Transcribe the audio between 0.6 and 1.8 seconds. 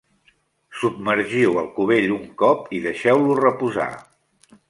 Submergiu el